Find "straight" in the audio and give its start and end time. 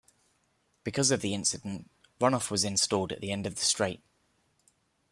3.61-4.01